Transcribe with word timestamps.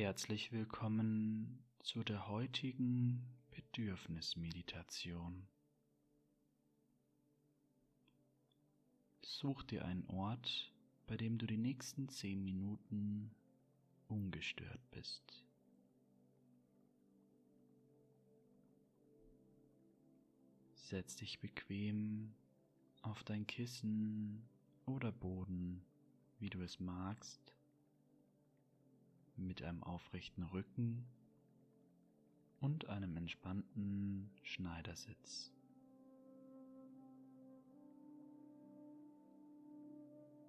Herzlich 0.00 0.52
willkommen 0.52 1.58
zu 1.80 2.04
der 2.04 2.28
heutigen 2.28 3.20
Bedürfnismeditation. 3.50 5.48
Such 9.22 9.64
dir 9.64 9.84
einen 9.84 10.06
Ort, 10.06 10.72
bei 11.08 11.16
dem 11.16 11.36
du 11.36 11.46
die 11.46 11.58
nächsten 11.58 12.08
zehn 12.08 12.44
Minuten 12.44 13.32
ungestört 14.06 14.88
bist. 14.92 15.44
Setz 20.74 21.16
dich 21.16 21.40
bequem 21.40 22.36
auf 23.02 23.24
dein 23.24 23.48
Kissen 23.48 24.48
oder 24.86 25.10
Boden, 25.10 25.82
wie 26.38 26.50
du 26.50 26.62
es 26.62 26.78
magst, 26.78 27.57
mit 29.38 29.62
einem 29.62 29.82
aufrechten 29.82 30.42
Rücken 30.42 31.06
und 32.60 32.88
einem 32.88 33.16
entspannten 33.16 34.30
Schneidersitz. 34.42 35.52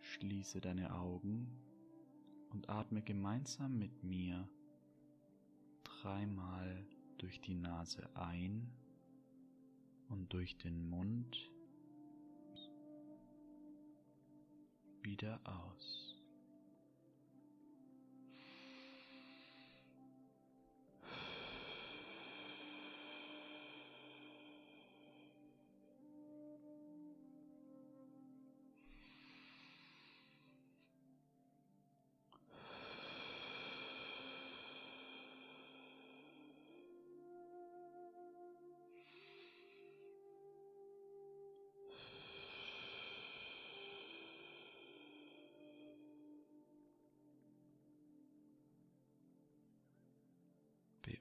Schließe 0.00 0.60
deine 0.60 0.94
Augen 0.94 1.48
und 2.50 2.68
atme 2.68 3.02
gemeinsam 3.02 3.78
mit 3.78 4.02
mir 4.02 4.48
dreimal 5.84 6.86
durch 7.18 7.40
die 7.40 7.54
Nase 7.54 8.08
ein 8.14 8.70
und 10.08 10.32
durch 10.32 10.56
den 10.58 10.88
Mund 10.90 11.50
wieder 15.02 15.40
aus. 15.44 16.11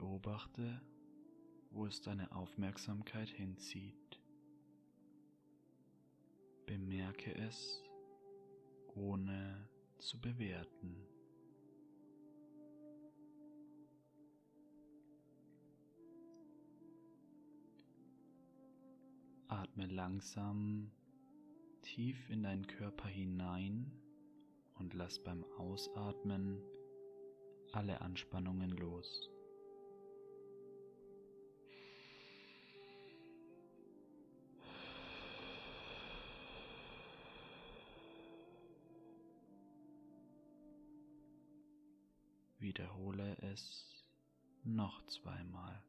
Beobachte, 0.00 0.80
wo 1.72 1.84
es 1.84 2.00
deine 2.00 2.32
Aufmerksamkeit 2.32 3.28
hinzieht. 3.28 4.18
Bemerke 6.64 7.34
es, 7.34 7.82
ohne 8.94 9.68
zu 9.98 10.18
bewerten. 10.18 11.06
Atme 19.48 19.84
langsam 19.84 20.90
tief 21.82 22.30
in 22.30 22.42
deinen 22.42 22.66
Körper 22.66 23.08
hinein 23.08 23.92
und 24.78 24.94
lass 24.94 25.22
beim 25.22 25.44
Ausatmen 25.58 26.62
alle 27.72 28.00
Anspannungen 28.00 28.70
los. 28.70 29.30
Wiederhole 42.60 43.36
es 43.52 44.04
noch 44.64 45.04
zweimal. 45.06 45.82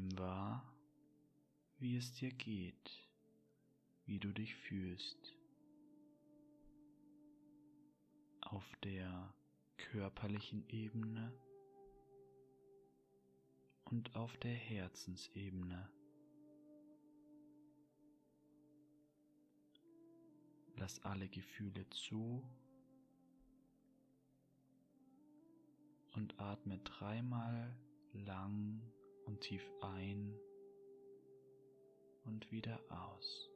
Nimm 0.00 0.18
wahr, 0.18 0.64
wie 1.78 1.94
es 1.98 2.10
dir 2.14 2.32
geht, 2.32 3.06
wie 4.06 4.18
du 4.18 4.32
dich 4.32 4.54
fühlst. 4.54 5.36
Auf 8.40 8.64
der 8.82 9.34
körperlichen 9.76 10.66
Ebene 10.70 11.30
und 13.84 14.16
auf 14.16 14.38
der 14.38 14.54
Herzensebene. 14.54 15.90
Lass 20.76 21.04
alle 21.04 21.28
Gefühle 21.28 21.86
zu 21.90 22.42
und 26.12 26.40
atme 26.40 26.78
dreimal 26.78 27.76
lang 28.14 28.80
und 29.30 29.40
tief 29.40 29.62
ein 29.80 30.34
und 32.24 32.50
wieder 32.50 32.80
aus. 32.88 33.49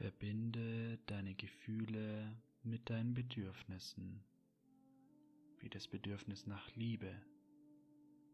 Verbinde 0.00 0.98
deine 1.04 1.34
Gefühle 1.34 2.34
mit 2.62 2.88
deinen 2.88 3.12
Bedürfnissen, 3.12 4.24
wie 5.58 5.68
das 5.68 5.88
Bedürfnis 5.88 6.46
nach 6.46 6.74
Liebe, 6.74 7.14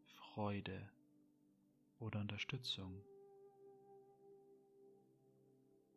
Freude 0.04 0.88
oder 1.98 2.20
Unterstützung. 2.20 3.02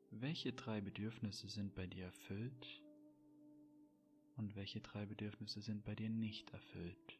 Welche 0.09 0.53
drei 0.53 0.81
Bedürfnisse 0.81 1.47
sind 1.47 1.75
bei 1.75 1.85
dir 1.85 2.05
erfüllt 2.05 2.81
und 4.37 4.55
welche 4.55 4.81
drei 4.81 5.05
Bedürfnisse 5.05 5.61
sind 5.61 5.83
bei 5.83 5.93
dir 5.93 6.09
nicht 6.09 6.49
erfüllt? 6.49 7.19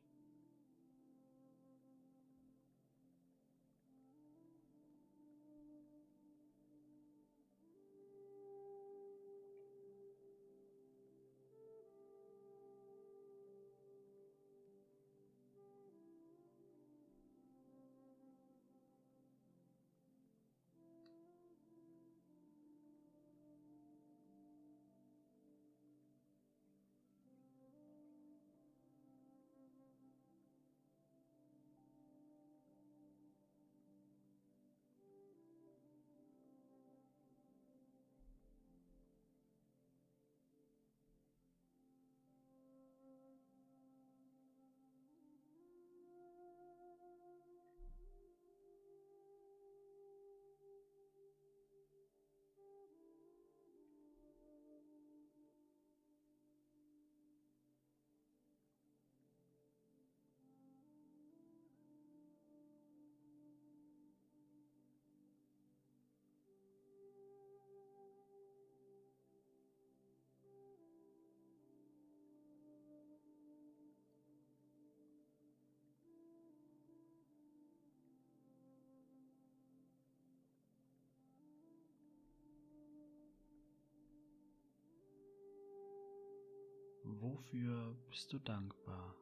Wofür 87.21 87.98
bist 88.10 88.31
du 88.31 88.39
dankbar? 88.39 89.13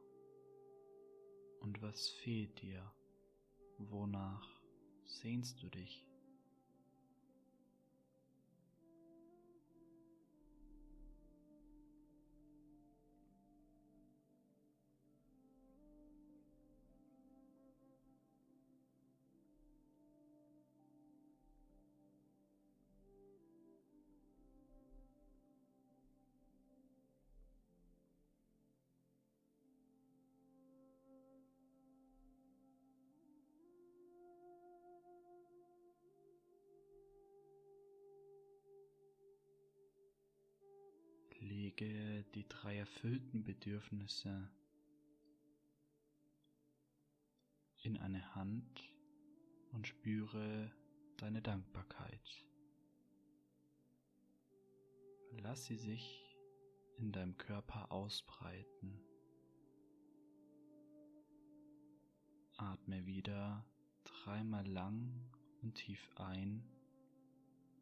Und 1.62 1.82
was 1.82 2.10
fehlt 2.10 2.62
dir? 2.62 2.94
Wonach 3.80 4.62
sehnst 5.04 5.64
du 5.64 5.70
dich? 5.70 6.08
Lege 41.68 42.24
die 42.34 42.48
drei 42.48 42.78
erfüllten 42.78 43.44
Bedürfnisse 43.44 44.50
in 47.82 47.98
eine 47.98 48.36
Hand 48.36 48.90
und 49.74 49.86
spüre 49.86 50.72
deine 51.18 51.42
Dankbarkeit. 51.42 52.46
Lass 55.42 55.66
sie 55.66 55.76
sich 55.76 56.34
in 57.00 57.12
deinem 57.12 57.38
Körper 57.38 57.92
ausbreiten. 57.92 59.02
Atme 62.56 63.06
wieder 63.06 63.66
dreimal 64.06 64.66
lang 64.66 65.30
und 65.62 65.76
tief 65.76 66.10
ein 66.16 66.64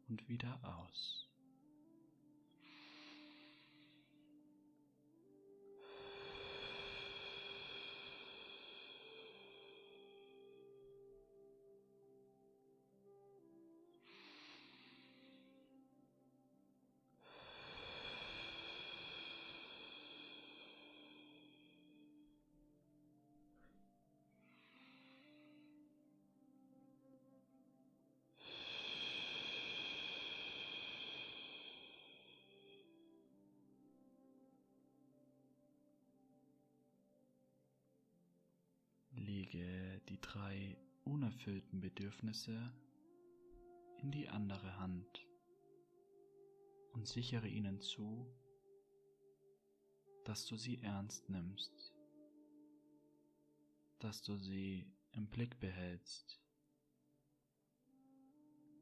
und 0.08 0.28
wieder 0.28 0.58
aus. 0.64 1.25
Lege 39.46 40.00
die 40.08 40.20
drei 40.20 40.76
unerfüllten 41.04 41.80
Bedürfnisse 41.80 42.72
in 43.98 44.10
die 44.10 44.28
andere 44.28 44.76
Hand 44.78 45.24
und 46.92 47.06
sichere 47.06 47.46
ihnen 47.46 47.80
zu, 47.80 48.26
dass 50.24 50.46
du 50.46 50.56
sie 50.56 50.82
ernst 50.82 51.28
nimmst, 51.30 51.94
dass 54.00 54.20
du 54.22 54.36
sie 54.36 54.90
im 55.12 55.28
Blick 55.28 55.60
behältst 55.60 56.40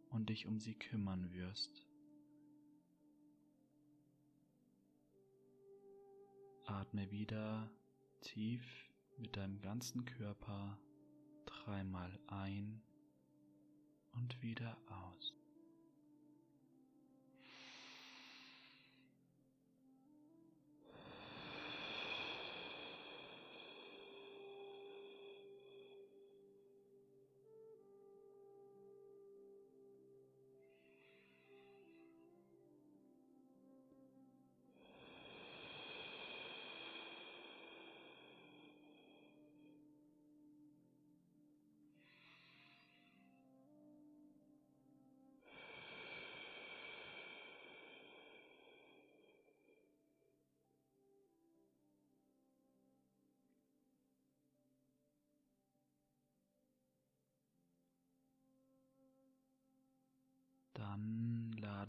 und 0.09 0.31
dich 0.31 0.47
um 0.47 0.59
sie 0.61 0.79
kümmern 0.79 1.31
wirst. 1.33 1.87
Atme 6.65 7.11
wieder 7.11 7.71
tief 8.23 8.84
mit 9.19 9.37
deinem 9.37 9.61
ganzen 9.61 10.05
Körper 10.05 10.79
dreimal 11.47 12.19
ein 12.27 12.83
und 14.13 14.41
wieder 14.43 14.77
aus. 14.87 15.35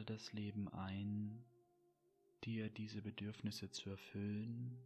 Das 0.06 0.34
Leben 0.34 0.68
ein, 0.70 1.44
dir 2.44 2.70
diese 2.70 3.02
Bedürfnisse 3.02 3.72
zu 3.72 3.90
erfüllen 3.90 4.78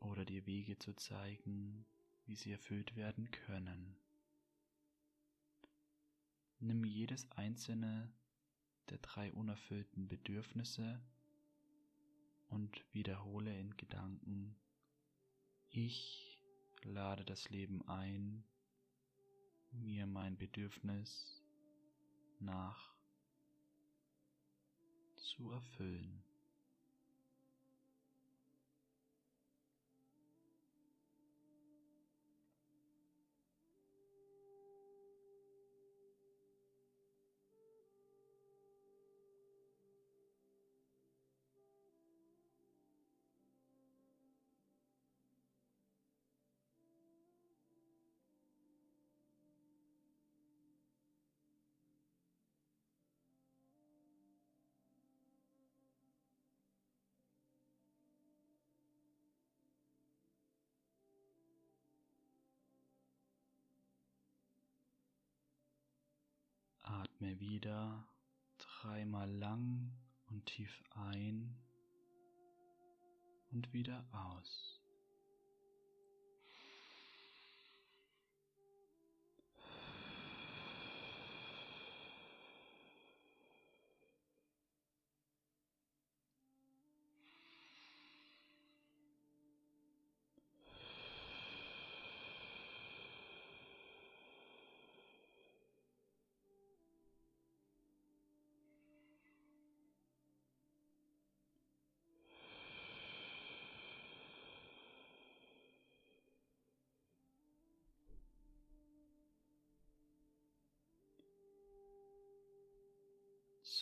oder 0.00 0.24
dir 0.24 0.46
Wege 0.46 0.78
zu 0.78 0.94
zeigen, 0.94 1.86
wie 2.26 2.34
sie 2.34 2.52
erfüllt 2.52 2.96
werden 2.96 3.30
können. 3.30 3.96
Nimm 6.60 6.84
jedes 6.84 7.30
einzelne 7.32 8.12
der 8.90 8.98
drei 8.98 9.32
unerfüllten 9.32 10.08
Bedürfnisse 10.08 11.00
und 12.48 12.84
wiederhole 12.92 13.58
in 13.58 13.76
Gedanken, 13.76 14.56
ich 15.70 16.38
lade 16.82 17.24
das 17.24 17.48
Leben 17.50 17.86
ein, 17.88 18.44
mir 19.72 20.06
mein 20.06 20.36
Bedürfnis 20.36 21.42
nach 22.38 22.93
zu 25.24 25.50
erfüllen. 25.50 26.23
Atme 67.14 67.38
wieder 67.38 68.04
dreimal 68.58 69.30
lang 69.30 69.92
und 70.30 70.46
tief 70.46 70.82
ein 70.90 71.54
und 73.52 73.72
wieder 73.72 74.04
aus. 74.10 74.83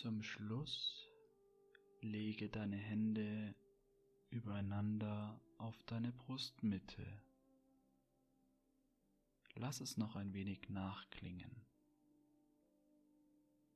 Zum 0.01 0.23
Schluss 0.23 1.07
lege 2.01 2.49
deine 2.49 2.77
Hände 2.77 3.53
übereinander 4.31 5.39
auf 5.59 5.83
deine 5.83 6.11
Brustmitte. 6.11 7.05
Lass 9.53 9.81
es 9.81 9.95
noch 9.95 10.15
ein 10.15 10.33
wenig 10.33 10.67
nachklingen 10.67 11.55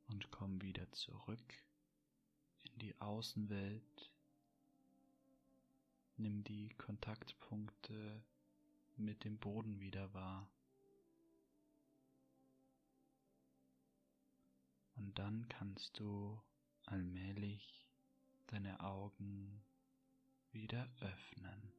und 0.08 0.32
komm 0.32 0.60
wieder 0.64 0.92
zurück 0.92 1.54
in 2.64 2.80
die 2.80 3.00
Außenwelt. 3.00 4.12
Nimm 6.18 6.44
die 6.44 6.70
Kontaktpunkte 6.80 8.24
mit 8.98 9.24
dem 9.24 9.38
Boden 9.38 9.80
wieder 9.80 10.12
wahr. 10.16 10.50
Und 15.08 15.18
dann 15.20 15.48
kannst 15.48 15.98
du 16.02 16.38
allmählich 16.84 17.88
deine 18.48 18.82
Augen 18.82 19.64
wieder 20.52 20.90
öffnen. 21.00 21.72